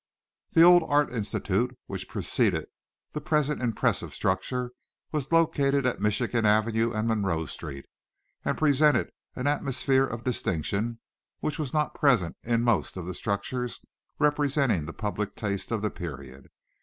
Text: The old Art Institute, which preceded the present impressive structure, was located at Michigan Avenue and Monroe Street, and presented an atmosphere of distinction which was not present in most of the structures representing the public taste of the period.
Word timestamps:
The 0.53 0.63
old 0.63 0.81
Art 0.87 1.13
Institute, 1.13 1.77
which 1.85 2.09
preceded 2.09 2.65
the 3.11 3.21
present 3.21 3.61
impressive 3.61 4.15
structure, 4.15 4.71
was 5.11 5.31
located 5.31 5.85
at 5.85 6.01
Michigan 6.01 6.43
Avenue 6.43 6.91
and 6.91 7.07
Monroe 7.07 7.45
Street, 7.45 7.85
and 8.43 8.57
presented 8.57 9.11
an 9.35 9.45
atmosphere 9.45 10.07
of 10.07 10.23
distinction 10.23 10.99
which 11.39 11.59
was 11.59 11.71
not 11.71 11.93
present 11.93 12.35
in 12.41 12.63
most 12.63 12.97
of 12.97 13.05
the 13.05 13.13
structures 13.13 13.79
representing 14.17 14.87
the 14.87 14.91
public 14.93 15.35
taste 15.35 15.69
of 15.69 15.83
the 15.83 15.91
period. 15.91 16.49